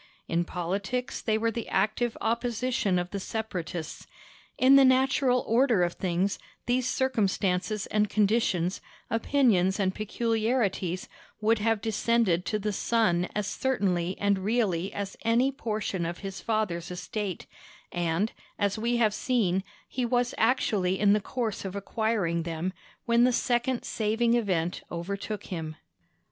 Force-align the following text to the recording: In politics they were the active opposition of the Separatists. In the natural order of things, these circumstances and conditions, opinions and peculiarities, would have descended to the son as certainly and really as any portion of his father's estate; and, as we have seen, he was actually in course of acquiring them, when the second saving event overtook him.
In 0.27 0.45
politics 0.45 1.21
they 1.21 1.37
were 1.37 1.51
the 1.51 1.69
active 1.69 2.17
opposition 2.21 2.97
of 2.97 3.11
the 3.11 3.19
Separatists. 3.19 4.07
In 4.57 4.75
the 4.75 4.83
natural 4.83 5.43
order 5.45 5.83
of 5.83 5.93
things, 5.93 6.39
these 6.65 6.89
circumstances 6.89 7.85
and 7.85 8.09
conditions, 8.09 8.81
opinions 9.11 9.79
and 9.79 9.93
peculiarities, 9.93 11.07
would 11.39 11.59
have 11.59 11.81
descended 11.83 12.45
to 12.45 12.57
the 12.57 12.73
son 12.73 13.29
as 13.35 13.45
certainly 13.45 14.17
and 14.19 14.39
really 14.39 14.91
as 14.91 15.15
any 15.21 15.51
portion 15.51 16.03
of 16.03 16.17
his 16.25 16.41
father's 16.41 16.89
estate; 16.89 17.45
and, 17.91 18.31
as 18.57 18.79
we 18.79 18.97
have 18.97 19.13
seen, 19.13 19.63
he 19.87 20.03
was 20.03 20.33
actually 20.35 20.99
in 20.99 21.19
course 21.19 21.63
of 21.63 21.75
acquiring 21.75 22.41
them, 22.41 22.73
when 23.05 23.23
the 23.23 23.31
second 23.31 23.83
saving 23.85 24.33
event 24.33 24.81
overtook 24.91 25.43
him. 25.53 25.75